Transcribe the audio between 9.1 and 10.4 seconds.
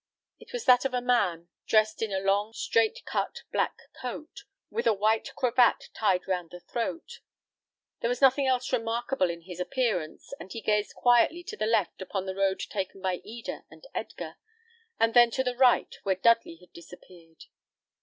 in his appearance,